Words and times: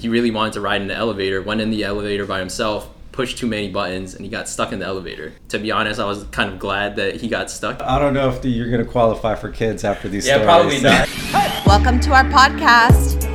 he 0.00 0.08
really 0.08 0.30
wanted 0.30 0.54
to 0.54 0.62
ride 0.62 0.80
in 0.80 0.88
the 0.88 0.94
elevator. 0.94 1.42
Went 1.42 1.60
in 1.60 1.68
the 1.68 1.84
elevator 1.84 2.24
by 2.24 2.38
himself, 2.38 2.88
pushed 3.12 3.36
too 3.36 3.46
many 3.46 3.68
buttons, 3.70 4.14
and 4.14 4.24
he 4.24 4.30
got 4.30 4.48
stuck 4.48 4.72
in 4.72 4.78
the 4.78 4.86
elevator. 4.86 5.34
To 5.50 5.58
be 5.58 5.70
honest, 5.70 6.00
I 6.00 6.06
was 6.06 6.24
kind 6.24 6.50
of 6.50 6.58
glad 6.58 6.96
that 6.96 7.16
he 7.16 7.28
got 7.28 7.50
stuck. 7.50 7.82
I 7.82 7.98
don't 7.98 8.14
know 8.14 8.30
if 8.30 8.40
the, 8.40 8.48
you're 8.48 8.70
going 8.70 8.82
to 8.82 8.90
qualify 8.90 9.34
for 9.34 9.50
kids 9.50 9.84
after 9.84 10.08
these 10.08 10.26
Yeah, 10.26 10.42
stories. 10.42 10.46
probably 10.46 10.80
not. 10.80 11.06
Welcome 11.66 12.00
to 12.00 12.12
our 12.14 12.24
podcast, 12.24 13.26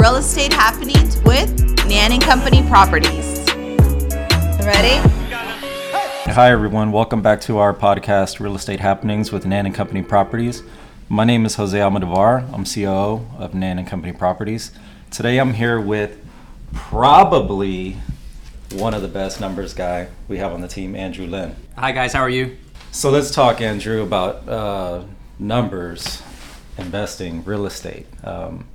Real 0.00 0.16
Estate 0.16 0.54
Happenings 0.54 1.20
with 1.22 1.54
Nan 1.86 2.12
and 2.12 2.22
Company 2.22 2.62
Properties. 2.66 3.44
Ready? 4.64 4.96
Hi, 6.32 6.50
everyone. 6.50 6.92
Welcome 6.92 7.20
back 7.20 7.42
to 7.42 7.58
our 7.58 7.74
podcast, 7.74 8.40
Real 8.40 8.54
Estate 8.54 8.80
Happenings 8.80 9.30
with 9.30 9.44
Nan 9.44 9.66
and 9.66 9.74
Company 9.74 10.00
Properties. 10.02 10.62
My 11.10 11.24
name 11.24 11.44
is 11.44 11.56
Jose 11.56 11.78
Almodovar. 11.78 12.50
I'm 12.54 12.64
COO 12.64 13.26
of 13.36 13.52
Nan 13.54 13.78
and 13.78 13.86
Company 13.86 14.14
Properties. 14.14 14.70
Today 15.14 15.38
I'm 15.38 15.54
here 15.54 15.80
with 15.80 16.18
probably 16.72 17.96
one 18.72 18.94
of 18.94 19.02
the 19.02 19.06
best 19.06 19.40
numbers 19.40 19.72
guy 19.72 20.08
we 20.26 20.38
have 20.38 20.52
on 20.52 20.60
the 20.60 20.66
team, 20.66 20.96
Andrew 20.96 21.28
Lynn. 21.28 21.54
Hi 21.78 21.92
guys, 21.92 22.12
how 22.12 22.18
are 22.18 22.28
you? 22.28 22.56
So 22.90 23.10
let's 23.10 23.30
talk, 23.30 23.60
Andrew, 23.60 24.02
about 24.02 24.48
uh, 24.48 25.04
numbers, 25.38 26.20
investing, 26.78 27.44
real 27.44 27.64
estate. 27.64 28.08
Um, 28.24 28.66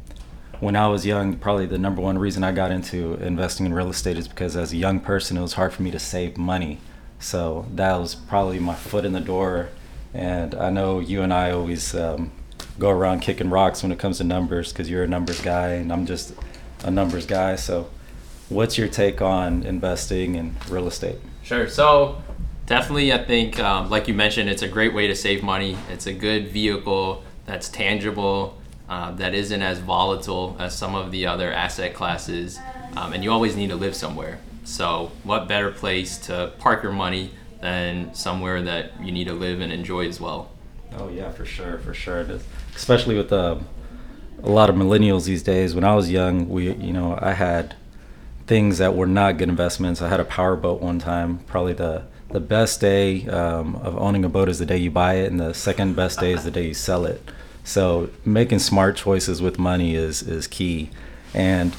when 0.61 0.77
I 0.77 0.88
was 0.88 1.05
young, 1.05 1.35
probably 1.35 1.66
the 1.66 1.77
number 1.77 2.02
one 2.02 2.17
reason 2.17 2.45
I 2.45 2.53
got 2.53 2.71
into 2.71 3.16
investing 3.16 3.66
in 3.66 3.73
real 3.73 3.89
estate 3.89 4.16
is 4.17 4.30
because 4.30 4.55
as 4.55 4.71
a 4.71 4.77
young 4.77 5.02
person, 5.02 5.35
it 5.35 5.41
was 5.41 5.55
hard 5.55 5.73
for 5.73 5.81
me 5.81 5.91
to 5.91 5.99
save 5.99 6.38
money. 6.38 6.77
So 7.19 7.66
that 7.75 7.97
was 7.99 8.16
probably 8.16 8.59
my 8.59 8.75
foot 8.75 9.03
in 9.03 9.11
the 9.11 9.19
door. 9.19 9.71
And 10.13 10.55
I 10.55 10.69
know 10.69 11.02
you 11.02 11.21
and 11.21 11.33
I 11.33 11.52
always 11.52 11.94
um, 11.94 12.31
go 12.77 12.90
around 12.90 13.20
kicking 13.22 13.49
rocks 13.49 13.84
when 13.84 13.91
it 13.91 13.99
comes 13.99 14.18
to 14.18 14.23
numbers 14.23 14.72
because 14.72 14.90
you're 14.90 15.04
a 15.04 15.08
numbers 15.08 15.41
guy 15.41 15.70
and 15.70 15.91
I'm 15.91 16.05
just 16.05 16.34
a 16.84 16.91
numbers 16.91 17.26
guy. 17.26 17.55
So, 17.55 17.90
what's 18.50 18.77
your 18.77 18.88
take 18.88 19.22
on 19.22 19.63
investing 19.63 20.36
in 20.36 20.55
real 20.70 20.88
estate? 20.88 21.17
Sure. 21.44 21.67
So 21.67 22.22
definitely, 22.66 23.11
I 23.11 23.23
think, 23.23 23.59
um, 23.59 23.89
like 23.89 24.08
you 24.08 24.14
mentioned, 24.14 24.50
it's 24.50 24.61
a 24.61 24.67
great 24.67 24.94
way 24.94 25.08
to 25.08 25.16
save 25.16 25.44
money. 25.44 25.78
It's 25.89 26.08
a 26.08 26.14
good 26.14 26.50
vehicle 26.50 27.23
that's 27.45 27.70
tangible, 27.70 28.59
uh, 28.88 29.11
that 29.14 29.33
isn't 29.33 29.61
as 29.61 29.80
volatile 29.80 30.55
as 30.59 30.78
some 30.78 30.95
of 30.95 31.11
the 31.11 31.26
other 31.26 31.52
asset 31.52 31.94
classes, 31.94 32.59
um, 32.95 33.14
and 33.14 33.23
you 33.23 33.31
always 33.31 33.55
need 33.55 33.70
to 33.70 33.76
live 33.76 33.95
somewhere. 33.95 34.39
So, 34.64 35.11
what 35.23 35.48
better 35.48 35.72
place 35.72 36.17
to 36.28 36.53
park 36.59 36.83
your 36.83 36.92
money 36.92 37.31
than 37.61 38.14
somewhere 38.14 38.61
that 38.61 39.03
you 39.03 39.11
need 39.11 39.28
to 39.28 39.33
live 39.33 39.61
and 39.61 39.72
enjoy 39.72 40.08
as 40.08 40.20
well? 40.20 40.52
Oh 40.98 41.09
yeah, 41.09 41.31
for 41.31 41.45
sure, 41.45 41.80
for 41.80 41.94
sure. 41.94 42.22
It 42.22 42.30
is. 42.30 42.44
Especially 42.80 43.17
with 43.17 43.33
uh, 43.33 43.58
a 44.41 44.49
lot 44.49 44.69
of 44.69 44.75
millennials 44.77 45.25
these 45.25 45.44
days. 45.44 45.75
When 45.75 45.83
I 45.83 45.94
was 45.95 46.09
young, 46.09 46.47
we, 46.47 46.72
you 46.72 46.94
know, 46.94 47.19
I 47.21 47.33
had 47.33 47.75
things 48.47 48.77
that 48.77 48.95
were 48.95 49.05
not 49.05 49.38
good 49.38 49.49
investments. 49.49 50.02
I 50.02 50.08
had 50.08 50.21
a 50.21 50.25
power 50.25 50.55
boat 50.55 50.81
one 50.81 50.97
time. 50.97 51.39
Probably 51.39 51.73
the 51.73 52.03
the 52.31 52.39
best 52.39 52.80
day 52.80 53.27
um, 53.27 53.75
of 53.77 53.97
owning 53.97 54.23
a 54.23 54.30
boat 54.30 54.47
is 54.47 54.59
the 54.59 54.66
day 54.66 54.77
you 54.77 54.91
buy 54.91 55.16
it, 55.16 55.30
and 55.30 55.41
the 55.41 55.53
second 55.53 55.97
best 55.97 56.21
day 56.21 56.31
is 56.31 56.45
the 56.45 56.52
day 56.52 56.67
you 56.67 56.73
sell 56.73 57.05
it. 57.05 57.21
So 57.66 58.11
making 58.23 58.59
smart 58.59 58.95
choices 58.95 59.41
with 59.41 59.59
money 59.59 59.95
is 59.95 60.21
is 60.21 60.47
key. 60.47 60.89
And 61.33 61.73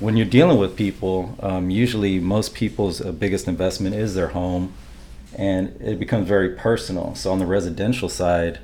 when 0.00 0.16
you're 0.16 0.26
dealing 0.26 0.58
with 0.58 0.74
people, 0.74 1.36
um, 1.40 1.70
usually 1.70 2.18
most 2.18 2.52
people's 2.52 3.00
uh, 3.00 3.12
biggest 3.12 3.46
investment 3.46 3.94
is 3.94 4.16
their 4.16 4.28
home 4.28 4.74
and 5.36 5.80
it 5.80 6.00
becomes 6.00 6.26
very 6.26 6.50
personal. 6.50 7.14
So 7.14 7.32
on 7.32 7.38
the 7.38 7.46
residential 7.46 8.08
side, 8.08 8.58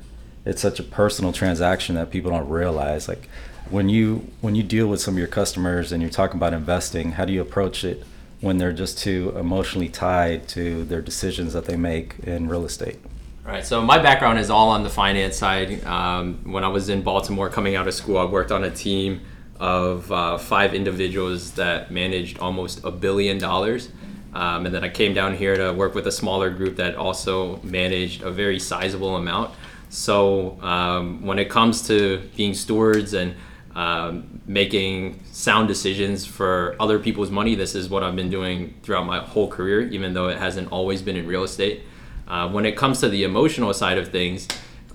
it's 0.48 0.62
such 0.62 0.80
a 0.80 0.82
personal 0.82 1.30
transaction 1.30 1.94
that 1.96 2.10
people 2.10 2.30
don't 2.30 2.48
realize. 2.48 3.06
Like 3.06 3.28
when 3.68 3.90
you 3.90 4.26
when 4.40 4.54
you 4.54 4.62
deal 4.62 4.86
with 4.86 5.00
some 5.00 5.14
of 5.14 5.18
your 5.18 5.28
customers 5.28 5.92
and 5.92 6.00
you're 6.00 6.10
talking 6.10 6.38
about 6.38 6.54
investing, 6.54 7.12
how 7.12 7.26
do 7.26 7.34
you 7.34 7.42
approach 7.42 7.84
it 7.84 8.02
when 8.40 8.56
they're 8.56 8.72
just 8.72 8.98
too 8.98 9.34
emotionally 9.36 9.90
tied 9.90 10.48
to 10.48 10.84
their 10.84 11.02
decisions 11.02 11.52
that 11.52 11.66
they 11.66 11.76
make 11.76 12.18
in 12.20 12.48
real 12.48 12.64
estate? 12.64 12.96
Right. 13.44 13.64
So 13.64 13.82
my 13.82 13.98
background 13.98 14.38
is 14.38 14.48
all 14.48 14.70
on 14.70 14.84
the 14.84 14.90
finance 14.90 15.36
side. 15.36 15.84
Um, 15.84 16.40
when 16.44 16.64
I 16.64 16.68
was 16.68 16.88
in 16.88 17.02
Baltimore, 17.02 17.50
coming 17.50 17.76
out 17.76 17.86
of 17.86 17.92
school, 17.92 18.16
I 18.16 18.24
worked 18.24 18.50
on 18.50 18.64
a 18.64 18.70
team 18.70 19.20
of 19.60 20.10
uh, 20.10 20.38
five 20.38 20.72
individuals 20.72 21.52
that 21.52 21.90
managed 21.90 22.38
almost 22.38 22.84
a 22.84 22.90
billion 22.90 23.36
dollars. 23.36 23.90
Um, 24.34 24.66
and 24.66 24.74
then 24.74 24.84
I 24.84 24.88
came 24.88 25.14
down 25.14 25.34
here 25.34 25.56
to 25.56 25.72
work 25.72 25.94
with 25.94 26.06
a 26.06 26.12
smaller 26.12 26.48
group 26.48 26.76
that 26.76 26.94
also 26.94 27.60
managed 27.62 28.22
a 28.22 28.30
very 28.30 28.58
sizable 28.58 29.16
amount. 29.16 29.54
So 29.88 30.60
um, 30.62 31.24
when 31.24 31.38
it 31.38 31.48
comes 31.48 31.86
to 31.88 32.22
being 32.36 32.54
stewards 32.54 33.14
and 33.14 33.34
um, 33.74 34.40
making 34.46 35.22
sound 35.32 35.68
decisions 35.68 36.26
for 36.26 36.76
other 36.80 36.98
people's 36.98 37.30
money, 37.30 37.54
this 37.54 37.74
is 37.74 37.88
what 37.88 38.02
I've 38.02 38.16
been 38.16 38.30
doing 38.30 38.74
throughout 38.82 39.06
my 39.06 39.20
whole 39.20 39.48
career, 39.48 39.82
even 39.88 40.14
though 40.14 40.28
it 40.28 40.38
hasn't 40.38 40.72
always 40.72 41.00
been 41.02 41.16
in 41.16 41.26
real 41.26 41.44
estate. 41.44 41.82
Uh, 42.26 42.48
when 42.48 42.66
it 42.66 42.76
comes 42.76 43.00
to 43.00 43.08
the 43.08 43.24
emotional 43.24 43.72
side 43.72 43.96
of 43.98 44.08
things, 44.08 44.48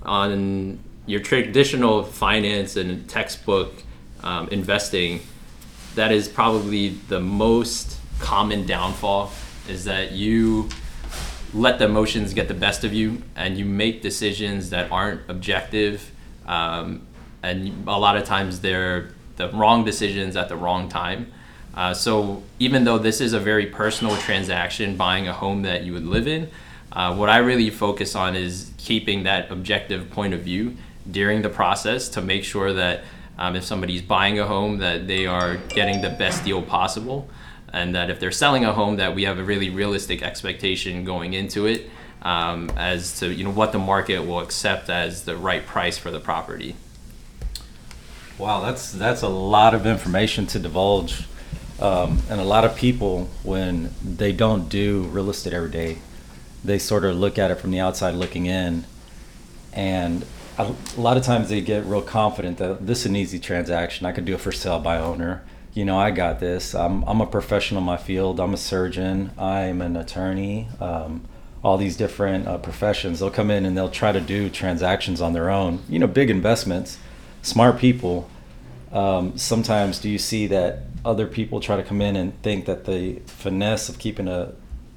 on 0.03 0.79
your 1.05 1.21
traditional 1.21 2.03
finance 2.03 2.75
and 2.75 3.09
textbook 3.09 3.73
um, 4.21 4.47
investing, 4.49 5.21
that 5.95 6.11
is 6.11 6.27
probably 6.27 6.89
the 6.89 7.19
most 7.19 7.97
common 8.19 8.65
downfall 8.65 9.31
is 9.67 9.85
that 9.85 10.11
you 10.11 10.69
let 11.53 11.79
the 11.79 11.85
emotions 11.85 12.33
get 12.33 12.47
the 12.47 12.53
best 12.53 12.83
of 12.83 12.93
you 12.93 13.21
and 13.35 13.57
you 13.57 13.65
make 13.65 14.01
decisions 14.01 14.69
that 14.71 14.91
aren't 14.91 15.21
objective 15.29 16.11
um, 16.47 17.01
and 17.41 17.87
a 17.87 17.99
lot 17.99 18.17
of 18.17 18.25
times 18.25 18.61
they're 18.61 19.09
the 19.35 19.49
wrong 19.49 19.83
decisions 19.83 20.35
at 20.35 20.49
the 20.49 20.55
wrong 20.55 20.89
time. 20.89 21.31
Uh, 21.73 21.93
so 21.93 22.43
even 22.59 22.83
though 22.83 22.97
this 22.97 23.19
is 23.19 23.33
a 23.33 23.39
very 23.39 23.65
personal 23.65 24.15
transaction 24.17 24.95
buying 24.95 25.27
a 25.27 25.33
home 25.33 25.63
that 25.63 25.83
you 25.83 25.93
would 25.93 26.05
live 26.05 26.27
in 26.27 26.49
uh, 26.91 27.15
what 27.15 27.29
i 27.29 27.37
really 27.37 27.71
focus 27.71 28.15
on 28.15 28.35
is 28.35 28.71
keeping 28.77 29.23
that 29.23 29.49
objective 29.51 30.09
point 30.11 30.33
of 30.33 30.41
view 30.41 30.77
during 31.09 31.41
the 31.41 31.49
process 31.49 32.07
to 32.09 32.21
make 32.21 32.43
sure 32.43 32.71
that 32.73 33.03
um, 33.39 33.55
if 33.55 33.63
somebody's 33.63 34.03
buying 34.03 34.39
a 34.39 34.45
home 34.45 34.77
that 34.77 35.07
they 35.07 35.25
are 35.25 35.57
getting 35.69 36.01
the 36.01 36.09
best 36.11 36.45
deal 36.45 36.61
possible 36.61 37.27
and 37.73 37.95
that 37.95 38.09
if 38.09 38.19
they're 38.19 38.31
selling 38.31 38.63
a 38.63 38.71
home 38.71 38.95
that 38.97 39.13
we 39.13 39.23
have 39.23 39.39
a 39.39 39.43
really 39.43 39.69
realistic 39.69 40.21
expectation 40.21 41.03
going 41.03 41.33
into 41.33 41.65
it 41.65 41.89
um, 42.21 42.71
as 42.77 43.19
to 43.19 43.33
you 43.33 43.43
know 43.43 43.51
what 43.51 43.71
the 43.71 43.79
market 43.79 44.19
will 44.19 44.39
accept 44.39 44.89
as 44.89 45.25
the 45.25 45.35
right 45.35 45.65
price 45.65 45.97
for 45.97 46.11
the 46.11 46.19
property 46.19 46.75
Wow, 48.37 48.61
that's 48.61 48.91
that's 48.91 49.21
a 49.21 49.27
lot 49.27 49.75
of 49.75 49.85
information 49.85 50.47
to 50.47 50.59
divulge, 50.59 51.25
um, 51.79 52.19
and 52.29 52.41
a 52.41 52.43
lot 52.43 52.65
of 52.65 52.75
people 52.75 53.29
when 53.43 53.93
they 54.03 54.31
don't 54.31 54.69
do 54.69 55.03
real 55.03 55.29
estate 55.29 55.53
every 55.53 55.69
day, 55.69 55.99
they 56.63 56.79
sort 56.79 57.05
of 57.05 57.15
look 57.15 57.37
at 57.37 57.51
it 57.51 57.59
from 57.59 57.69
the 57.69 57.79
outside 57.79 58.15
looking 58.15 58.47
in, 58.47 58.85
and 59.71 60.25
a, 60.57 60.73
lot 60.97 61.15
of 61.15 61.21
times 61.21 61.49
they 61.49 61.61
get 61.61 61.85
real 61.85 62.01
confident 62.01 62.57
that 62.57 62.87
this 62.87 63.01
is 63.01 63.05
an 63.05 63.15
easy 63.15 63.37
transaction. 63.37 64.07
I 64.07 64.11
could 64.11 64.25
do 64.25 64.33
it 64.33 64.41
for 64.41 64.51
sale 64.51 64.79
by 64.79 64.97
owner. 64.97 65.43
You 65.73 65.85
know, 65.85 65.97
I 65.97 66.11
got 66.11 66.39
this. 66.39 66.75
I'm 66.75 67.03
I'm 67.03 67.21
a 67.21 67.25
professional 67.25 67.79
in 67.79 67.85
my 67.85 67.97
field. 67.97 68.39
I'm 68.39 68.53
a 68.53 68.57
surgeon. 68.57 69.31
I'm 69.37 69.81
an 69.81 69.95
attorney. 69.95 70.67
Um, 70.79 71.23
all 71.63 71.77
these 71.77 71.95
different 71.95 72.47
uh, 72.47 72.57
professions. 72.57 73.19
They'll 73.19 73.31
come 73.31 73.49
in 73.49 73.65
and 73.65 73.77
they'll 73.77 73.89
try 73.89 74.11
to 74.11 74.19
do 74.19 74.49
transactions 74.49 75.21
on 75.21 75.33
their 75.33 75.49
own. 75.49 75.81
You 75.87 75.99
know, 75.99 76.07
big 76.07 76.29
investments 76.29 76.99
smart 77.43 77.77
people 77.77 78.29
um, 78.91 79.37
sometimes 79.37 79.99
do 79.99 80.09
you 80.09 80.17
see 80.17 80.47
that 80.47 80.83
other 81.05 81.27
people 81.27 81.59
try 81.59 81.75
to 81.75 81.83
come 81.83 82.01
in 82.01 82.15
and 82.15 82.41
think 82.41 82.65
that 82.65 82.85
the 82.85 83.15
finesse 83.25 83.89
of 83.89 83.99
keeping 83.99 84.27
a, 84.27 84.53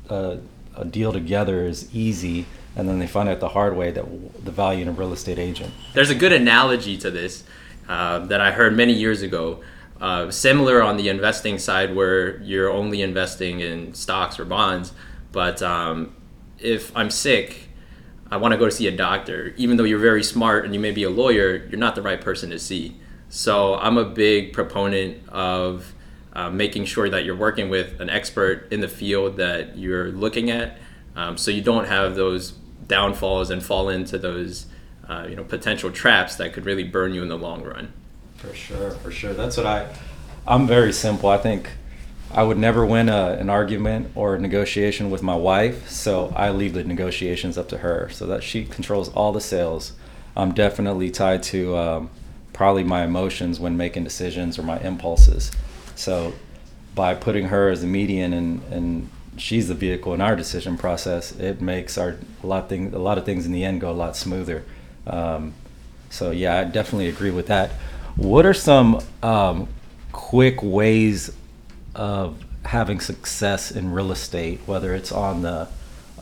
a, 0.09 0.39
a 0.77 0.85
deal 0.85 1.13
together 1.13 1.67
is 1.67 1.93
easy 1.95 2.47
and 2.77 2.89
then 2.89 2.99
they 2.99 3.07
find 3.07 3.29
out 3.29 3.41
the 3.41 3.49
hard 3.49 3.77
way 3.77 3.91
that 3.91 4.05
the 4.45 4.51
value 4.51 4.83
in 4.83 4.89
a 4.89 4.93
real 4.93 5.13
estate 5.13 5.39
agent 5.39 5.73
there's 5.95 6.11
a 6.11 6.15
good 6.15 6.33
analogy 6.33 6.97
to 6.97 7.11
this 7.11 7.43
uh, 7.89 8.19
that 8.19 8.41
I 8.41 8.51
heard 8.51 8.77
many 8.77 8.93
years 8.93 9.23
ago. 9.23 9.61
Uh, 10.01 10.31
similar 10.31 10.83
on 10.83 10.97
the 10.97 11.09
investing 11.09 11.59
side, 11.59 11.95
where 11.95 12.39
you're 12.43 12.71
only 12.71 13.01
investing 13.01 13.61
in 13.61 13.95
stocks 13.95 14.39
or 14.39 14.45
bonds. 14.45 14.93
But 15.33 15.63
um, 15.63 16.15
if 16.59 16.95
I'm 16.97 17.11
sick, 17.11 17.69
I 18.31 18.37
want 18.37 18.53
to 18.53 18.59
go 18.59 18.67
to 18.67 18.71
see 18.71 18.87
a 18.89 18.97
doctor. 18.97 19.55
Even 19.57 19.77
though 19.77 19.85
you're 19.85 19.99
very 19.99 20.23
smart 20.23 20.65
and 20.65 20.75
you 20.75 20.81
may 20.81 20.91
be 20.91 21.05
a 21.05 21.11
lawyer, 21.11 21.67
you're 21.69 21.79
not 21.79 21.95
the 21.95 22.03
right 22.03 22.21
person 22.21 22.51
to 22.51 22.59
see. 22.59 22.97
So 23.29 23.77
I'm 23.77 23.99
a 23.99 24.05
big 24.05 24.53
proponent 24.53 25.29
of 25.29 25.95
uh, 26.33 26.51
making 26.51 26.85
sure 26.85 27.09
that 27.09 27.25
you're 27.25 27.37
working 27.37 27.71
with 27.71 28.01
an 28.01 28.11
expert 28.11 28.69
in 28.71 28.81
the 28.81 28.89
field 28.89 29.37
that 29.39 29.79
you're 29.79 30.13
looking 30.13 30.51
at, 30.51 30.79
um, 31.17 31.39
so 31.39 31.51
you 31.51 31.63
don't 31.63 31.87
have 31.87 32.15
those 32.15 32.53
downfalls 32.87 33.51
and 33.51 33.65
fall 33.65 33.89
into 33.89 34.19
those 34.19 34.67
uh, 35.09 35.27
you 35.29 35.35
know 35.35 35.45
potential 35.45 35.91
traps 35.91 36.37
that 36.37 36.53
could 36.53 36.67
really 36.67 36.85
burn 36.85 37.15
you 37.15 37.23
in 37.23 37.29
the 37.29 37.39
long 37.39 37.63
run. 37.63 37.93
For 38.39 38.55
sure, 38.55 38.91
for 38.91 39.11
sure. 39.11 39.35
That's 39.35 39.57
what 39.57 39.67
I. 39.67 39.89
I'm 40.47 40.67
very 40.67 40.93
simple. 40.93 41.29
I 41.29 41.39
think 41.39 41.71
I 42.31 42.43
would 42.43 42.59
never 42.59 42.85
win 42.85 43.09
a, 43.09 43.33
an 43.33 43.51
argument 43.51 44.13
or 44.15 44.35
a 44.37 44.39
negotiation 44.39 45.11
with 45.11 45.23
my 45.23 45.35
wife, 45.35 45.89
so 45.89 46.33
I 46.37 46.51
leave 46.51 46.75
the 46.75 46.85
negotiations 46.85 47.57
up 47.57 47.69
to 47.71 47.79
her, 47.79 48.09
so 48.11 48.27
that 48.27 48.43
she 48.43 48.65
controls 48.65 49.09
all 49.11 49.33
the 49.33 49.41
sales. 49.41 49.93
I'm 50.37 50.53
definitely 50.53 51.11
tied 51.11 51.43
to 51.45 51.77
um, 51.77 52.11
probably 52.53 52.85
my 52.85 53.05
emotions 53.05 53.59
when 53.59 53.77
making 53.77 54.05
decisions 54.05 54.59
or 54.59 54.63
my 54.63 54.79
impulses. 54.81 55.51
So 55.95 56.35
by 56.95 57.15
putting 57.15 57.47
her 57.47 57.71
as 57.71 57.83
a 57.83 57.87
median 57.87 58.33
and, 58.33 58.63
and 58.71 59.11
she's 59.37 59.69
the 59.69 59.75
vehicle 59.75 60.15
in 60.15 60.21
our 60.21 60.37
decision 60.37 60.77
process, 60.77 61.33
it 61.33 61.61
makes 61.61 61.97
our 61.97 62.17
a 62.43 62.47
lot 62.47 62.69
thing 62.69 62.95
a 62.95 62.99
lot 62.99 63.19
of 63.19 63.25
things 63.25 63.47
in 63.47 63.53
the 63.53 63.65
end 63.65 63.81
go 63.81 63.91
a 63.91 63.93
lot 63.93 64.17
smoother. 64.17 64.65
Um, 65.07 65.55
so 66.11 66.31
yeah, 66.31 66.59
I 66.59 66.65
definitely 66.65 67.09
agree 67.09 67.31
with 67.31 67.47
that. 67.49 67.71
What 68.17 68.47
are 68.47 68.55
some 68.55 69.01
um, 69.23 69.69
quick 70.13 70.63
ways 70.63 71.31
of 71.95 72.43
having 72.65 73.01
success 73.01 73.71
in 73.71 73.93
real 73.93 74.11
estate, 74.11 74.61
whether 74.67 74.95
it's 74.95 75.13
on 75.13 75.43
the 75.43 75.69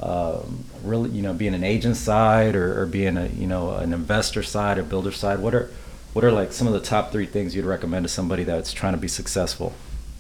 um, 0.02 0.64
really 0.82 1.11
you 1.11 1.23
know 1.23 1.32
being 1.32 1.55
an 1.55 1.62
agent 1.62 1.96
side 1.96 2.56
or, 2.56 2.82
or 2.82 2.87
being 2.87 3.17
a 3.17 3.26
you 3.26 3.46
know 3.46 3.75
an 3.76 3.93
investor 3.93 4.43
side 4.43 4.79
or 4.79 4.82
builder 4.82 5.12
side? 5.12 5.38
What 5.38 5.55
are 5.55 5.70
what 6.12 6.25
are 6.25 6.32
like 6.32 6.52
some 6.52 6.67
of 6.67 6.73
the 6.73 6.81
top 6.81 7.12
three 7.12 7.26
things 7.26 7.55
you'd 7.55 7.64
recommend 7.64 8.05
to 8.05 8.08
somebody 8.08 8.44
that's 8.44 8.73
trying 8.73 8.94
to 8.94 9.00
be 9.00 9.08
successful? 9.08 9.73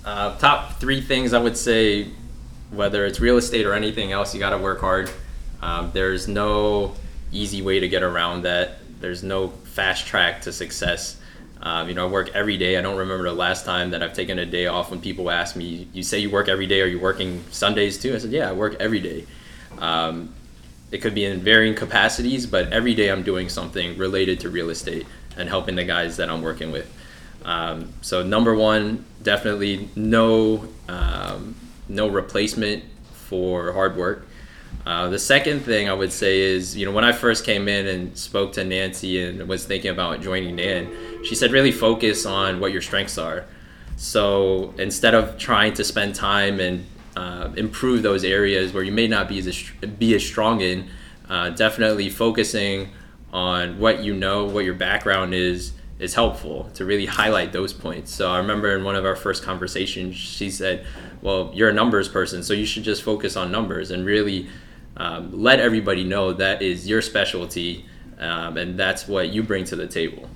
Uh, 0.04 0.36
top 0.38 0.78
three 0.78 1.00
things 1.00 1.32
I 1.32 1.40
would 1.40 1.56
say, 1.56 2.10
whether 2.70 3.04
it's 3.04 3.18
real 3.18 3.36
estate 3.36 3.66
or 3.66 3.74
anything 3.74 4.12
else, 4.12 4.32
you 4.32 4.40
got 4.40 4.50
to 4.50 4.58
work 4.58 4.80
hard. 4.80 5.10
Um, 5.60 5.90
there's 5.92 6.28
no 6.28 6.94
easy 7.32 7.62
way 7.62 7.80
to 7.80 7.88
get 7.88 8.02
around 8.02 8.42
that. 8.42 8.78
There's 9.00 9.22
no 9.22 9.48
fast 9.48 10.06
track 10.06 10.42
to 10.42 10.52
success. 10.52 11.20
Um, 11.64 11.88
you 11.88 11.94
know, 11.94 12.06
I 12.06 12.10
work 12.10 12.30
every 12.34 12.58
day. 12.58 12.76
I 12.76 12.82
don't 12.82 12.98
remember 12.98 13.24
the 13.24 13.32
last 13.32 13.64
time 13.64 13.90
that 13.90 14.02
I've 14.02 14.12
taken 14.12 14.38
a 14.38 14.44
day 14.44 14.66
off 14.66 14.90
when 14.90 15.00
people 15.00 15.30
ask 15.30 15.56
me, 15.56 15.88
You 15.94 16.02
say 16.02 16.18
you 16.18 16.30
work 16.30 16.46
every 16.46 16.66
day, 16.66 16.82
are 16.82 16.86
you 16.86 17.00
working 17.00 17.42
Sundays 17.50 17.98
too? 17.98 18.14
I 18.14 18.18
said, 18.18 18.32
Yeah, 18.32 18.50
I 18.50 18.52
work 18.52 18.76
every 18.78 19.00
day. 19.00 19.24
Um, 19.78 20.34
it 20.90 20.98
could 20.98 21.14
be 21.14 21.24
in 21.24 21.40
varying 21.40 21.74
capacities, 21.74 22.46
but 22.46 22.70
every 22.72 22.94
day 22.94 23.10
I'm 23.10 23.22
doing 23.22 23.48
something 23.48 23.96
related 23.96 24.40
to 24.40 24.50
real 24.50 24.70
estate 24.70 25.06
and 25.36 25.48
helping 25.48 25.74
the 25.74 25.84
guys 25.84 26.18
that 26.18 26.28
I'm 26.28 26.42
working 26.42 26.70
with. 26.70 26.92
Um, 27.44 27.92
so 28.02 28.22
number 28.22 28.54
one, 28.54 29.04
definitely 29.22 29.88
no 29.96 30.68
um, 30.88 31.54
no 31.88 32.08
replacement 32.08 32.84
for 33.12 33.72
hard 33.72 33.96
work. 33.96 34.28
Uh, 34.86 35.08
the 35.08 35.18
second 35.18 35.60
thing 35.60 35.88
I 35.88 35.94
would 35.94 36.12
say 36.12 36.40
is, 36.40 36.76
you 36.76 36.84
know, 36.84 36.92
when 36.92 37.04
I 37.04 37.12
first 37.12 37.44
came 37.44 37.68
in 37.68 37.86
and 37.86 38.16
spoke 38.16 38.52
to 38.54 38.64
Nancy 38.64 39.22
and 39.22 39.48
was 39.48 39.64
thinking 39.64 39.90
about 39.90 40.20
joining 40.20 40.56
Nan, 40.56 41.24
she 41.24 41.34
said 41.34 41.52
really 41.52 41.72
focus 41.72 42.26
on 42.26 42.60
what 42.60 42.70
your 42.72 42.82
strengths 42.82 43.16
are. 43.16 43.46
So 43.96 44.74
instead 44.76 45.14
of 45.14 45.38
trying 45.38 45.74
to 45.74 45.84
spend 45.84 46.14
time 46.14 46.60
and 46.60 46.84
uh, 47.16 47.50
improve 47.56 48.02
those 48.02 48.24
areas 48.24 48.72
where 48.72 48.82
you 48.82 48.92
may 48.92 49.06
not 49.06 49.28
be 49.28 49.38
as 49.38 49.70
be 49.98 50.14
as 50.14 50.24
strong 50.24 50.60
in, 50.60 50.90
uh, 51.28 51.50
definitely 51.50 52.10
focusing 52.10 52.90
on 53.32 53.78
what 53.78 54.02
you 54.02 54.14
know, 54.14 54.44
what 54.44 54.64
your 54.64 54.74
background 54.74 55.32
is, 55.34 55.72
is 55.98 56.14
helpful 56.14 56.70
to 56.74 56.84
really 56.84 57.06
highlight 57.06 57.52
those 57.52 57.72
points. 57.72 58.12
So 58.12 58.30
I 58.30 58.38
remember 58.38 58.76
in 58.76 58.84
one 58.84 58.96
of 58.96 59.04
our 59.04 59.16
first 59.16 59.42
conversations, 59.42 60.16
she 60.16 60.50
said, 60.50 60.84
"Well, 61.22 61.50
you're 61.54 61.68
a 61.68 61.72
numbers 61.72 62.08
person, 62.08 62.42
so 62.42 62.52
you 62.52 62.66
should 62.66 62.84
just 62.84 63.02
focus 63.02 63.36
on 63.36 63.52
numbers 63.52 63.90
and 63.90 64.04
really 64.04 64.48
um, 64.96 65.30
let 65.32 65.60
everybody 65.60 66.04
know 66.04 66.32
that 66.32 66.62
is 66.62 66.88
your 66.88 67.02
specialty, 67.02 67.84
um, 68.18 68.56
and 68.56 68.78
that's 68.78 69.06
what 69.08 69.30
you 69.30 69.42
bring 69.42 69.64
to 69.64 69.76
the 69.76 69.86
table." 69.86 70.28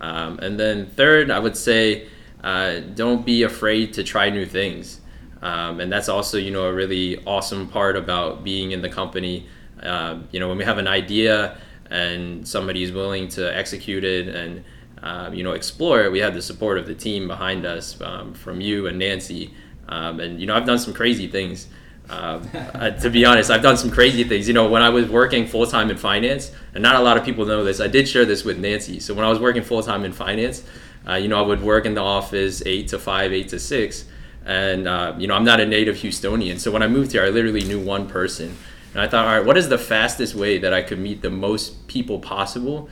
Um, 0.00 0.38
and 0.40 0.58
then 0.58 0.86
third, 0.86 1.30
I 1.30 1.38
would 1.38 1.56
say, 1.56 2.08
uh, 2.42 2.80
don't 2.94 3.24
be 3.24 3.42
afraid 3.42 3.94
to 3.94 4.04
try 4.04 4.28
new 4.30 4.44
things. 4.44 5.00
Um, 5.40 5.80
and 5.80 5.92
that's 5.92 6.08
also, 6.08 6.38
you 6.38 6.50
know, 6.50 6.64
a 6.64 6.72
really 6.72 7.22
awesome 7.26 7.68
part 7.68 7.96
about 7.96 8.44
being 8.44 8.72
in 8.72 8.82
the 8.82 8.88
company. 8.88 9.46
Uh, 9.82 10.18
you 10.30 10.40
know, 10.40 10.48
when 10.48 10.58
we 10.58 10.64
have 10.64 10.78
an 10.78 10.88
idea 10.88 11.58
and 11.90 12.46
somebody 12.46 12.82
is 12.82 12.92
willing 12.92 13.28
to 13.28 13.56
execute 13.56 14.04
it 14.04 14.28
and 14.28 14.64
um, 15.04 15.34
you 15.34 15.44
know, 15.44 15.52
explore 15.52 16.02
it, 16.04 16.10
we 16.10 16.20
have 16.20 16.32
the 16.32 16.40
support 16.40 16.78
of 16.78 16.86
the 16.86 16.94
team 16.94 17.28
behind 17.28 17.66
us 17.66 18.00
um, 18.00 18.32
from 18.32 18.62
you 18.62 18.86
and 18.86 18.98
Nancy. 18.98 19.52
Um, 19.86 20.18
and, 20.18 20.40
you 20.40 20.46
know, 20.46 20.56
I've 20.56 20.64
done 20.64 20.78
some 20.78 20.94
crazy 20.94 21.28
things. 21.28 21.68
Um, 22.08 22.48
uh, 22.54 22.90
to 22.90 23.10
be 23.10 23.26
honest, 23.26 23.50
I've 23.50 23.62
done 23.62 23.76
some 23.76 23.90
crazy 23.90 24.24
things. 24.24 24.48
You 24.48 24.54
know, 24.54 24.66
when 24.66 24.80
I 24.80 24.88
was 24.88 25.06
working 25.06 25.46
full 25.46 25.66
time 25.66 25.90
in 25.90 25.98
finance, 25.98 26.52
and 26.72 26.82
not 26.82 26.96
a 26.96 27.00
lot 27.00 27.18
of 27.18 27.24
people 27.24 27.44
know 27.44 27.62
this, 27.62 27.80
I 27.80 27.86
did 27.86 28.08
share 28.08 28.24
this 28.24 28.44
with 28.44 28.58
Nancy. 28.58 28.98
So 28.98 29.12
when 29.12 29.26
I 29.26 29.28
was 29.28 29.38
working 29.38 29.62
full 29.62 29.82
time 29.82 30.06
in 30.06 30.12
finance, 30.12 30.64
uh, 31.06 31.16
you 31.16 31.28
know, 31.28 31.38
I 31.38 31.46
would 31.46 31.62
work 31.62 31.84
in 31.84 31.92
the 31.92 32.02
office 32.02 32.62
eight 32.64 32.88
to 32.88 32.98
five, 32.98 33.30
eight 33.30 33.50
to 33.50 33.58
six. 33.58 34.06
And, 34.46 34.88
uh, 34.88 35.14
you 35.18 35.26
know, 35.26 35.34
I'm 35.34 35.44
not 35.44 35.60
a 35.60 35.66
native 35.66 35.96
Houstonian. 35.96 36.58
So 36.58 36.70
when 36.70 36.82
I 36.82 36.88
moved 36.88 37.12
here, 37.12 37.24
I 37.24 37.28
literally 37.28 37.64
knew 37.64 37.78
one 37.78 38.08
person. 38.08 38.56
And 38.94 39.02
I 39.02 39.08
thought, 39.08 39.26
all 39.26 39.36
right, 39.36 39.44
what 39.44 39.58
is 39.58 39.68
the 39.68 39.76
fastest 39.76 40.34
way 40.34 40.56
that 40.58 40.72
I 40.72 40.80
could 40.80 40.98
meet 40.98 41.20
the 41.20 41.30
most 41.30 41.88
people 41.88 42.20
possible 42.20 42.88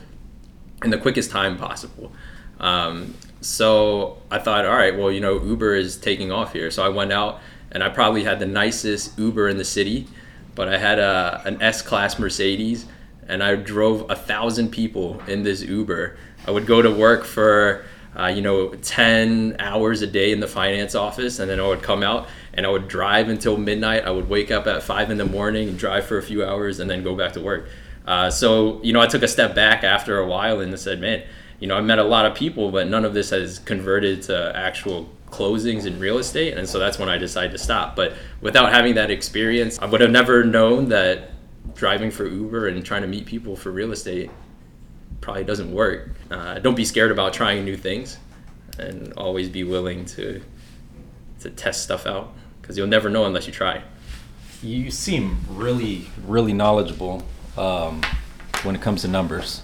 in 0.83 0.89
the 0.89 0.97
quickest 0.97 1.31
time 1.31 1.57
possible. 1.57 2.11
Um, 2.59 3.13
so 3.41 4.21
I 4.31 4.39
thought, 4.39 4.65
all 4.65 4.75
right, 4.75 4.97
well, 4.97 5.11
you 5.11 5.19
know, 5.19 5.43
Uber 5.43 5.75
is 5.75 5.97
taking 5.97 6.31
off 6.31 6.53
here. 6.53 6.71
So 6.71 6.83
I 6.83 6.89
went 6.89 7.11
out 7.11 7.41
and 7.71 7.83
I 7.83 7.89
probably 7.89 8.23
had 8.23 8.39
the 8.39 8.45
nicest 8.45 9.17
Uber 9.19 9.49
in 9.49 9.57
the 9.57 9.65
city, 9.65 10.07
but 10.55 10.69
I 10.69 10.77
had 10.77 10.99
a, 10.99 11.41
an 11.45 11.61
S 11.61 11.81
Class 11.81 12.17
Mercedes 12.19 12.85
and 13.27 13.43
I 13.43 13.55
drove 13.55 14.09
a 14.09 14.15
thousand 14.15 14.69
people 14.69 15.21
in 15.27 15.43
this 15.43 15.61
Uber. 15.61 16.17
I 16.47 16.51
would 16.51 16.65
go 16.65 16.81
to 16.81 16.91
work 16.91 17.25
for, 17.25 17.83
uh, 18.17 18.27
you 18.27 18.41
know, 18.41 18.69
10 18.69 19.57
hours 19.59 20.01
a 20.01 20.07
day 20.07 20.31
in 20.31 20.39
the 20.39 20.47
finance 20.47 20.95
office 20.95 21.39
and 21.39 21.49
then 21.49 21.59
I 21.59 21.67
would 21.67 21.81
come 21.81 22.03
out 22.03 22.29
and 22.53 22.65
I 22.65 22.69
would 22.69 22.87
drive 22.87 23.29
until 23.29 23.57
midnight. 23.57 24.05
I 24.05 24.11
would 24.11 24.29
wake 24.29 24.51
up 24.51 24.67
at 24.67 24.83
five 24.83 25.09
in 25.09 25.17
the 25.17 25.25
morning 25.25 25.69
and 25.69 25.77
drive 25.77 26.05
for 26.05 26.17
a 26.17 26.23
few 26.23 26.45
hours 26.45 26.79
and 26.79 26.89
then 26.89 27.03
go 27.03 27.15
back 27.15 27.33
to 27.33 27.41
work. 27.41 27.67
Uh, 28.05 28.29
so 28.29 28.81
you 28.83 28.93
know, 28.93 29.01
I 29.01 29.07
took 29.07 29.23
a 29.23 29.27
step 29.27 29.55
back 29.55 29.83
after 29.83 30.19
a 30.19 30.27
while 30.27 30.59
and 30.59 30.77
said, 30.79 30.99
man, 30.99 31.23
you 31.59 31.67
know, 31.67 31.77
I 31.77 31.81
met 31.81 31.99
a 31.99 32.03
lot 32.03 32.25
of 32.25 32.35
people, 32.35 32.71
but 32.71 32.87
none 32.87 33.05
of 33.05 33.13
this 33.13 33.29
has 33.29 33.59
converted 33.59 34.23
to 34.23 34.51
actual 34.55 35.09
closings 35.27 35.85
in 35.85 35.99
real 35.99 36.17
estate, 36.17 36.57
and 36.57 36.67
so 36.67 36.77
that's 36.77 36.99
when 36.99 37.09
I 37.09 37.17
decided 37.17 37.51
to 37.51 37.57
stop. 37.57 37.95
But 37.95 38.13
without 38.41 38.71
having 38.71 38.95
that 38.95 39.09
experience, 39.09 39.79
I 39.79 39.85
would 39.85 40.01
have 40.01 40.11
never 40.11 40.43
known 40.43 40.89
that 40.89 41.31
driving 41.75 42.11
for 42.11 42.27
Uber 42.27 42.67
and 42.67 42.85
trying 42.85 43.01
to 43.01 43.07
meet 43.07 43.25
people 43.25 43.55
for 43.55 43.71
real 43.71 43.91
estate 43.91 44.29
probably 45.21 45.43
doesn't 45.43 45.71
work. 45.71 46.11
Uh, 46.29 46.59
don't 46.59 46.75
be 46.75 46.85
scared 46.85 47.11
about 47.11 47.33
trying 47.33 47.63
new 47.63 47.77
things, 47.77 48.17
and 48.77 49.13
always 49.13 49.49
be 49.49 49.63
willing 49.63 50.05
to 50.05 50.41
to 51.39 51.49
test 51.49 51.83
stuff 51.83 52.05
out 52.05 52.33
because 52.61 52.77
you'll 52.77 52.87
never 52.87 53.09
know 53.09 53.25
unless 53.25 53.47
you 53.47 53.53
try. 53.53 53.81
You 54.61 54.91
seem 54.91 55.37
really, 55.49 56.07
really 56.25 56.53
knowledgeable 56.53 57.23
um, 57.57 58.01
when 58.63 58.75
it 58.75 58.81
comes 58.81 59.01
to 59.01 59.07
numbers. 59.07 59.61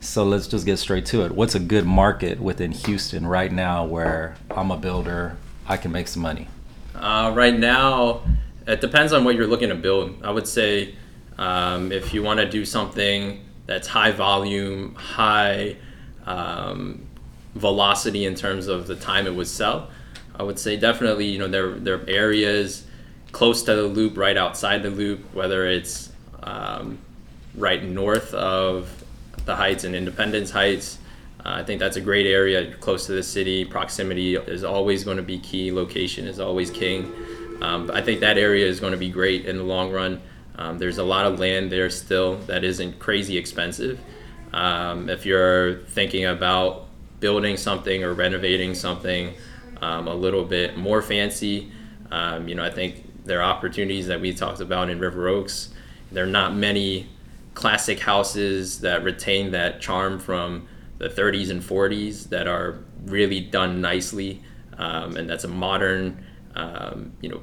So 0.00 0.24
let's 0.24 0.46
just 0.46 0.66
get 0.66 0.78
straight 0.78 1.06
to 1.06 1.24
it. 1.24 1.32
What's 1.32 1.54
a 1.54 1.60
good 1.60 1.86
market 1.86 2.38
within 2.40 2.72
Houston 2.72 3.26
right 3.26 3.50
now 3.50 3.84
where 3.86 4.36
I'm 4.50 4.70
a 4.70 4.76
builder, 4.76 5.36
I 5.66 5.78
can 5.78 5.92
make 5.92 6.08
some 6.08 6.22
money? 6.22 6.48
Uh, 6.94 7.32
right 7.34 7.58
now, 7.58 8.20
it 8.66 8.80
depends 8.80 9.12
on 9.12 9.24
what 9.24 9.34
you're 9.34 9.46
looking 9.46 9.70
to 9.70 9.74
build. 9.74 10.22
I 10.22 10.30
would 10.30 10.46
say 10.46 10.94
um, 11.38 11.90
if 11.90 12.12
you 12.12 12.22
want 12.22 12.40
to 12.40 12.48
do 12.48 12.64
something 12.64 13.44
that's 13.66 13.88
high 13.88 14.10
volume, 14.10 14.94
high 14.94 15.76
um, 16.26 17.06
velocity 17.54 18.26
in 18.26 18.34
terms 18.34 18.66
of 18.66 18.86
the 18.86 18.96
time 18.96 19.26
it 19.26 19.34
would 19.34 19.48
sell, 19.48 19.90
I 20.36 20.42
would 20.42 20.58
say 20.58 20.76
definitely 20.76 21.26
you 21.26 21.38
know 21.38 21.48
there 21.48 21.72
there 21.78 21.94
are 21.94 22.08
areas 22.08 22.84
close 23.32 23.62
to 23.64 23.74
the 23.74 23.82
loop, 23.84 24.16
right 24.16 24.36
outside 24.36 24.82
the 24.82 24.90
loop, 24.90 25.34
whether 25.34 25.66
it's 25.66 26.12
um, 26.42 26.98
right 27.56 27.82
north 27.82 28.34
of 28.34 29.04
the 29.44 29.56
Heights 29.56 29.84
and 29.84 29.94
Independence 29.94 30.50
Heights. 30.50 30.98
Uh, 31.40 31.56
I 31.56 31.64
think 31.64 31.78
that's 31.78 31.96
a 31.96 32.00
great 32.00 32.26
area, 32.26 32.74
close 32.76 33.06
to 33.06 33.12
the 33.12 33.22
city. 33.22 33.64
Proximity 33.64 34.36
is 34.36 34.64
always 34.64 35.04
going 35.04 35.18
to 35.18 35.22
be 35.22 35.38
key. 35.38 35.70
Location 35.70 36.26
is 36.26 36.40
always 36.40 36.70
king. 36.70 37.12
Um, 37.60 37.90
I 37.92 38.00
think 38.00 38.20
that 38.20 38.38
area 38.38 38.66
is 38.66 38.80
going 38.80 38.92
to 38.92 38.98
be 38.98 39.10
great 39.10 39.46
in 39.46 39.58
the 39.58 39.64
long 39.64 39.92
run. 39.92 40.22
Um, 40.56 40.78
there's 40.78 40.98
a 40.98 41.04
lot 41.04 41.26
of 41.26 41.38
land 41.38 41.70
there 41.70 41.90
still 41.90 42.36
that 42.46 42.64
isn't 42.64 42.98
crazy 42.98 43.36
expensive. 43.36 44.00
Um, 44.52 45.08
if 45.10 45.26
you're 45.26 45.78
thinking 45.78 46.26
about 46.26 46.86
building 47.20 47.56
something 47.56 48.04
or 48.04 48.14
renovating 48.14 48.74
something 48.74 49.34
um, 49.82 50.08
a 50.08 50.14
little 50.14 50.44
bit 50.44 50.76
more 50.76 51.02
fancy, 51.02 51.72
um, 52.10 52.48
you 52.48 52.54
know, 52.54 52.64
I 52.64 52.70
think 52.70 53.24
there 53.24 53.40
are 53.40 53.50
opportunities 53.50 54.06
that 54.06 54.20
we 54.20 54.32
talked 54.32 54.60
about 54.60 54.90
in 54.90 54.98
River 54.98 55.28
Oaks. 55.28 55.70
There 56.12 56.24
are 56.24 56.28
not 56.28 56.54
many 56.54 57.08
classic 57.54 58.00
houses 58.00 58.80
that 58.80 59.02
retain 59.02 59.52
that 59.52 59.80
charm 59.80 60.18
from 60.18 60.68
the 60.98 61.08
30s 61.08 61.50
and 61.50 61.62
40s 61.62 62.28
that 62.28 62.46
are 62.46 62.78
really 63.06 63.40
done 63.40 63.80
nicely, 63.80 64.42
um, 64.78 65.16
and 65.16 65.28
that's 65.28 65.44
a 65.44 65.48
modern, 65.48 66.24
um, 66.54 67.12
you 67.20 67.28
know, 67.28 67.40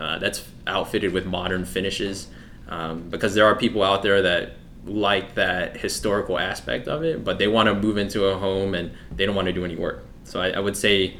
uh, 0.00 0.18
that's 0.18 0.46
outfitted 0.66 1.12
with 1.12 1.26
modern 1.26 1.64
finishes. 1.64 2.28
Um, 2.68 3.08
because 3.10 3.34
there 3.34 3.46
are 3.46 3.54
people 3.54 3.82
out 3.82 4.02
there 4.02 4.22
that 4.22 4.56
like 4.84 5.34
that 5.34 5.76
historical 5.76 6.38
aspect 6.38 6.88
of 6.88 7.04
it, 7.04 7.24
but 7.24 7.38
they 7.38 7.48
want 7.48 7.68
to 7.68 7.74
move 7.74 7.96
into 7.96 8.26
a 8.26 8.38
home 8.38 8.74
and 8.74 8.92
they 9.14 9.26
don't 9.26 9.34
want 9.34 9.46
to 9.46 9.52
do 9.52 9.64
any 9.64 9.76
work. 9.76 10.04
So 10.24 10.40
I, 10.40 10.50
I 10.50 10.58
would 10.60 10.76
say 10.76 11.16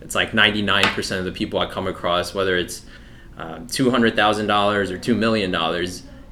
it's 0.00 0.14
like 0.14 0.32
99% 0.32 1.18
of 1.18 1.24
the 1.24 1.32
people 1.32 1.58
I 1.60 1.66
come 1.66 1.86
across, 1.86 2.34
whether 2.34 2.56
it's 2.56 2.84
uh, 3.36 3.58
$200,000 3.60 4.90
or 4.90 4.98
$2 4.98 5.16
million, 5.16 5.54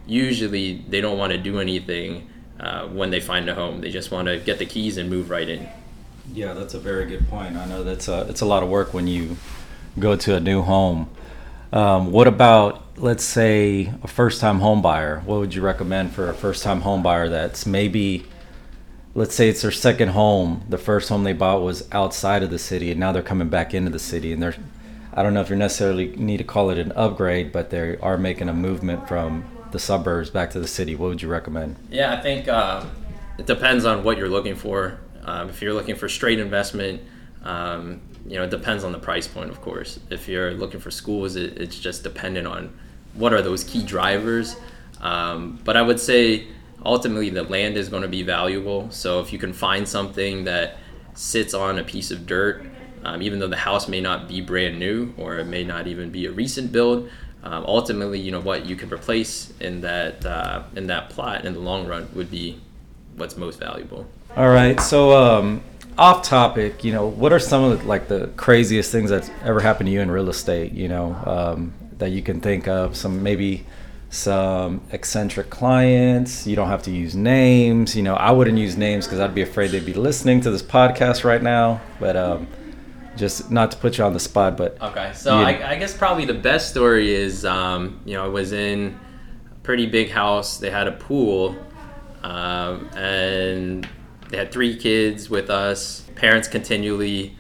usually 0.09 0.83
they 0.89 1.01
don't 1.01 1.19
want 1.19 1.33
to 1.33 1.39
do 1.39 1.61
anything 1.61 2.29
uh, 2.59 2.87
when 2.89 3.11
they 3.11 3.21
find 3.21 3.49
a 3.49 3.55
home. 3.55 3.81
They 3.81 3.91
just 3.91 4.11
want 4.11 4.27
to 4.27 4.39
get 4.39 4.59
the 4.59 4.67
keys 4.67 4.97
and 4.97 5.09
move 5.09 5.31
right 5.31 5.49
in. 5.49 5.69
Yeah, 6.33 6.55
that's 6.55 6.75
a 6.75 6.81
very 6.81 7.07
good 7.07 7.29
point. 7.29 7.57
I 7.57 7.67
know 7.67 7.85
that's 7.85 8.09
a, 8.09 8.27
it's 8.29 8.41
a 8.41 8.47
lot 8.47 8.63
of 8.63 8.69
work 8.69 8.93
when 8.93 9.07
you 9.07 9.37
go 9.99 10.17
to 10.17 10.35
a 10.35 10.41
new 10.41 10.63
home. 10.63 11.09
Um, 11.73 12.11
what 12.11 12.27
about, 12.27 12.83
let's 12.97 13.25
say, 13.25 13.93
a 14.03 14.09
first 14.09 14.41
time 14.41 14.61
home 14.61 14.83
buyer? 14.83 15.21
What 15.21 15.41
would 15.41 15.55
you 15.55 15.63
recommend 15.63 16.13
for 16.13 16.29
a 16.29 16.35
first 16.35 16.63
time 16.63 16.81
home 16.81 17.03
buyer 17.03 17.29
that's 17.29 17.67
maybe, 17.67 18.25
let's 19.15 19.35
say 19.35 19.49
it's 19.49 19.63
their 19.63 19.71
second 19.71 20.09
home? 20.09 20.65
The 20.69 20.79
first 20.79 21.11
home 21.11 21.25
they 21.25 21.35
bought 21.35 21.63
was 21.63 21.87
outside 21.93 22.43
of 22.43 22.51
the 22.51 22.59
city, 22.59 22.91
and 22.91 22.99
now 22.99 23.13
they're 23.13 23.23
coming 23.23 23.49
back 23.49 23.75
into 23.75 23.91
the 23.91 23.99
city, 23.99 24.33
and 24.33 24.43
they're, 24.43 24.57
I 25.13 25.23
don't 25.23 25.35
know 25.35 25.43
if 25.43 25.51
you 25.51 25.57
necessarily 25.57 26.17
need 26.17 26.39
to 26.39 26.45
call 26.45 26.71
it 26.71 26.79
an 26.79 26.93
upgrade, 26.93 27.53
but 27.53 27.71
they 27.71 27.99
are 27.99 28.17
making 28.17 28.49
a 28.49 28.55
movement 28.55 29.07
from 29.07 29.45
the 29.73 29.79
suburbs 29.79 30.31
back 30.31 30.51
to 30.51 30.61
the 30.61 30.69
city. 30.69 30.95
What 30.95 31.09
would 31.09 31.23
you 31.23 31.29
recommend? 31.29 31.77
Yeah, 31.91 32.15
I 32.15 32.21
think 32.21 32.49
uh, 32.49 32.85
it 33.39 33.47
depends 33.47 33.85
on 33.85 34.05
what 34.05 34.19
you're 34.19 34.29
looking 34.29 34.57
for. 34.57 34.99
Um, 35.25 35.49
if 35.49 35.61
you're 35.61 35.75
looking 35.75 35.95
for 35.95 36.09
straight 36.09 36.39
investment, 36.39 37.03
um, 37.45 38.01
you 38.27 38.37
know, 38.37 38.45
it 38.45 38.51
depends 38.51 38.85
on 38.85 38.93
the 38.93 38.99
price 38.99 39.27
point, 39.27 39.51
of 39.51 39.61
course. 39.61 40.01
If 40.11 40.29
you're 40.29 40.53
looking 40.53 40.81
for 40.81 40.91
schools, 40.91 41.37
it, 41.37 41.59
it's 41.59 41.79
just 41.79 42.03
dependent 42.03 42.47
on 42.47 42.77
what 43.15 43.33
are 43.33 43.43
those 43.43 43.65
key 43.65 43.83
drivers. 43.83 44.57
Um, 45.01 45.59
but 45.65 45.77
I 45.77 45.83
would 45.83 46.01
say 46.01 46.49
ultimately 46.85 47.31
the 47.31 47.45
land 47.45 47.77
is 47.77 47.89
going 47.89 48.03
to 48.03 48.09
be 48.09 48.23
valuable. 48.23 48.91
So 48.91 49.21
if 49.21 49.33
you 49.33 49.39
can 49.39 49.53
find 49.53 49.87
something 49.87 50.45
that 50.45 50.79
sits 51.15 51.55
on 51.55 51.79
a 51.79 51.85
piece 51.85 52.11
of 52.11 52.27
dirt, 52.27 52.65
um, 53.05 53.23
even 53.23 53.39
though 53.39 53.49
the 53.49 53.57
house 53.57 53.89
may 53.89 54.01
not 54.01 54.29
be 54.29 54.41
brand 54.41 54.79
new 54.79 55.15
or 55.17 55.39
it 55.39 55.47
may 55.47 55.65
not 55.65 55.87
even 55.87 56.11
be 56.11 56.27
a 56.27 56.33
recent 56.33 56.73
build, 56.73 57.09
um, 57.43 57.65
ultimately, 57.67 58.19
you 58.19 58.31
know 58.31 58.41
what 58.41 58.67
you 58.67 58.77
can 58.77 58.93
replace 58.93 59.53
in 59.61 59.81
that 59.83 60.25
uh, 60.25 60.63
in 60.75 60.87
that 60.89 61.11
plot 61.11 61.45
in 61.45 61.55
the 61.55 61.61
long 61.61 61.87
run 61.87 62.09
would 62.15 62.31
be 62.31 62.61
what's 63.17 63.37
most 63.37 63.59
valuable. 63.59 64.07
All 64.37 64.49
right, 64.49 64.81
so 64.81 65.17
um, 65.17 65.63
off 65.97 66.23
topic, 66.23 66.85
you 66.85 66.93
know, 66.93 67.07
what 67.07 67.33
are 67.33 67.39
some 67.39 67.65
of 67.65 67.81
the, 67.81 67.87
like 67.87 68.09
the 68.09 68.29
craziest 68.37 68.93
things 68.93 69.11
that's 69.11 69.31
ever 69.43 69.61
happened 69.61 69.89
to 69.89 69.93
you 69.93 70.01
in 70.01 70.11
real 70.11 70.29
estate? 70.29 70.73
You 70.73 70.89
know, 70.89 71.15
um, 71.27 71.73
that 71.99 72.11
you 72.11 72.23
can 72.23 72.41
think 72.41 72.69
of. 72.69 72.97
Some 72.97 73.23
maybe 73.23 73.67
some 74.11 74.81
eccentric 74.91 75.51
clients. 75.51 76.47
You 76.47 76.57
don't 76.57 76.69
have 76.69 76.83
to 76.85 76.91
use 76.91 77.15
names. 77.15 77.97
You 77.97 78.03
know, 78.03 78.15
I 78.15 78.31
wouldn't 78.31 78.59
use 78.59 78.77
names 78.77 79.07
because 79.07 79.21
I'd 79.21 79.35
be 79.35 79.43
afraid 79.43 79.71
they'd 79.71 79.85
be 79.85 79.95
listening 79.95 80.41
to 80.43 80.51
this 80.51 80.63
podcast 80.63 81.25
right 81.25 81.43
now. 81.43 81.81
But 82.01 82.17
um, 82.17 82.49
just 83.19 83.51
not 83.51 83.71
to 83.73 83.77
put 83.77 83.99
you 83.99 84.05
on 84.05 84.13
the 84.13 84.21
spot, 84.21 84.57
but 84.57 84.81
okay. 84.81 85.13
So 85.15 85.37
I, 85.37 85.73
I, 85.73 85.77
guess 85.77 85.97
probably 85.97 86.25
the 86.25 86.35
best 86.35 86.71
story 86.71 87.15
is, 87.15 87.45
um, 87.45 88.01
you 88.05 88.15
know, 88.15 88.25
I 88.25 88.29
was 88.29 88.53
in 88.53 88.99
a 89.51 89.55
pretty 89.63 89.87
big 89.87 90.11
house. 90.11 90.59
They 90.59 90.71
had 90.71 90.87
a 90.87 90.93
pool, 90.93 91.57
um, 92.23 92.89
and 92.95 93.89
they 94.31 94.37
had 94.37 94.53
three 94.53 94.77
kids 94.77 95.29
with 95.29 95.51
us. 95.51 96.09
Parents 96.15 96.49
continually 96.49 97.37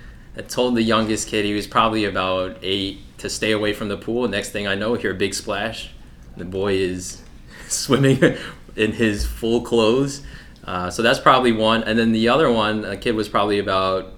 told 0.46 0.76
the 0.76 0.82
youngest 0.82 1.28
kid, 1.28 1.44
he 1.44 1.54
was 1.54 1.66
probably 1.66 2.04
about 2.04 2.58
eight, 2.62 3.00
to 3.18 3.28
stay 3.28 3.50
away 3.52 3.72
from 3.72 3.88
the 3.88 3.96
pool. 3.96 4.28
Next 4.28 4.50
thing 4.50 4.68
I 4.68 4.76
know, 4.76 4.94
I 4.94 4.98
hear 4.98 5.10
a 5.10 5.14
big 5.14 5.34
splash. 5.34 5.90
The 6.36 6.44
boy 6.44 6.74
is 6.74 7.22
swimming 7.68 8.36
in 8.76 8.92
his 8.92 9.26
full 9.26 9.62
clothes. 9.62 10.22
Uh, 10.64 10.90
so 10.90 11.02
that's 11.02 11.18
probably 11.18 11.52
one. 11.52 11.82
And 11.82 11.98
then 11.98 12.12
the 12.12 12.28
other 12.28 12.50
one, 12.50 12.84
a 12.84 12.96
kid 12.96 13.14
was 13.14 13.28
probably 13.28 13.58
about 13.58 14.12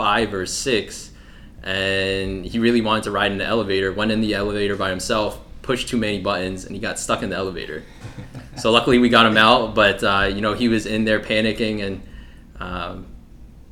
five 0.00 0.32
or 0.32 0.46
six, 0.46 1.10
and 1.62 2.46
he 2.46 2.58
really 2.58 2.80
wanted 2.80 3.04
to 3.04 3.10
ride 3.10 3.32
in 3.32 3.38
the 3.38 3.44
elevator. 3.44 3.92
Went 3.92 4.10
in 4.12 4.22
the 4.22 4.32
elevator 4.32 4.76
by 4.76 4.88
himself, 4.88 5.38
pushed 5.60 5.88
too 5.88 5.98
many 5.98 6.20
buttons, 6.20 6.64
and 6.64 6.74
he 6.74 6.80
got 6.80 6.98
stuck 6.98 7.22
in 7.22 7.28
the 7.28 7.36
elevator 7.36 7.84
so 8.56 8.70
luckily 8.76 8.98
we 8.98 9.08
got 9.08 9.26
him 9.26 9.36
out, 9.36 9.74
but 9.74 10.02
uh, 10.02 10.30
you 10.32 10.40
know 10.40 10.54
he 10.54 10.68
was 10.68 10.86
in 10.86 11.04
there 11.04 11.20
panicking, 11.20 11.82
and 11.82 12.02
um, 12.58 13.06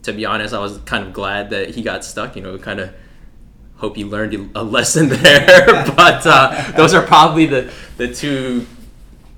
to 0.02 0.12
be 0.12 0.24
honest, 0.24 0.54
I 0.54 0.58
was 0.58 0.78
kind 0.78 1.06
of 1.06 1.12
glad 1.12 1.50
that 1.50 1.70
he 1.70 1.82
got 1.82 2.04
stuck. 2.04 2.36
You 2.36 2.42
know, 2.42 2.58
kind 2.58 2.80
of 2.80 2.94
hope 3.76 3.96
he 3.96 4.04
learned 4.04 4.50
a 4.54 4.62
lesson 4.62 5.08
there. 5.22 5.66
but 5.96 6.26
uh, 6.26 6.72
those 6.76 6.94
are 6.94 7.02
probably 7.02 7.46
the 7.46 7.72
the 7.96 8.12
two 8.12 8.66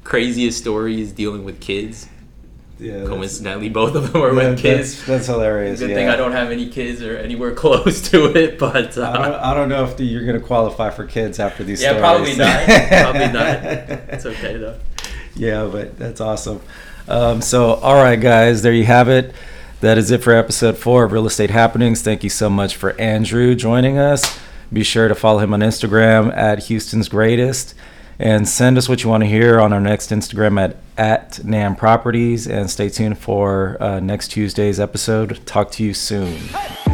craziest 0.04 0.58
stories 0.58 1.12
dealing 1.12 1.44
with 1.44 1.60
kids. 1.60 2.08
Yeah, 2.80 3.04
coincidentally, 3.04 3.68
both 3.68 3.94
of 3.94 4.12
them 4.12 4.22
were 4.22 4.32
yeah, 4.32 4.50
with 4.50 4.58
kids. 4.58 4.96
That's, 4.96 5.06
that's 5.06 5.26
hilarious. 5.26 5.80
Good 5.80 5.90
yeah. 5.90 5.96
thing 5.96 6.08
I 6.08 6.16
don't 6.16 6.32
have 6.32 6.50
any 6.50 6.70
kids 6.70 7.02
or 7.02 7.16
anywhere 7.16 7.54
close 7.54 8.10
to 8.10 8.34
it. 8.36 8.58
But 8.58 8.96
uh, 8.96 9.10
I, 9.10 9.28
don't, 9.28 9.34
I, 9.34 9.54
don't, 9.54 9.68
know 9.68 9.84
if 9.84 9.96
the, 9.96 10.04
you're 10.04 10.24
going 10.24 10.40
to 10.40 10.46
qualify 10.46 10.90
for 10.90 11.06
kids 11.06 11.38
after 11.38 11.62
these. 11.62 11.82
Yeah, 11.82 11.90
stories. 11.90 12.00
probably 12.00 12.36
not. 12.36 12.88
probably 12.88 13.32
not. 13.32 14.10
It's 14.10 14.26
okay 14.26 14.56
though 14.56 14.78
yeah, 15.40 15.68
but 15.70 15.98
that's 15.98 16.20
awesome. 16.20 16.60
Um, 17.08 17.40
so, 17.40 17.74
all 17.74 17.94
right, 17.94 18.20
guys, 18.20 18.62
there 18.62 18.72
you 18.72 18.84
have 18.84 19.08
it. 19.08 19.34
That 19.80 19.96
is 19.96 20.10
it 20.10 20.22
for 20.22 20.34
episode 20.34 20.76
four 20.76 21.04
of 21.04 21.12
Real 21.12 21.26
Estate 21.26 21.50
Happenings. 21.50 22.02
Thank 22.02 22.22
you 22.22 22.30
so 22.30 22.50
much 22.50 22.76
for 22.76 22.98
Andrew 23.00 23.54
joining 23.54 23.96
us. 23.96 24.38
Be 24.72 24.84
sure 24.84 25.08
to 25.08 25.14
follow 25.14 25.38
him 25.38 25.54
on 25.54 25.60
Instagram 25.60 26.36
at 26.36 26.64
Houston's 26.64 27.08
Greatest 27.08 27.74
and 28.20 28.46
send 28.46 28.76
us 28.76 28.86
what 28.86 29.02
you 29.02 29.08
want 29.08 29.22
to 29.22 29.28
hear 29.28 29.58
on 29.58 29.72
our 29.72 29.80
next 29.80 30.10
Instagram 30.10 30.60
at, 30.60 30.76
at 30.98 31.42
Nan 31.42 31.74
Properties. 31.74 32.46
And 32.46 32.70
stay 32.70 32.90
tuned 32.90 33.18
for 33.18 33.78
uh, 33.82 33.98
next 33.98 34.28
Tuesday's 34.28 34.78
episode. 34.78 35.44
Talk 35.46 35.70
to 35.72 35.82
you 35.82 35.94
soon. 35.94 36.36
Hey. 36.36 36.89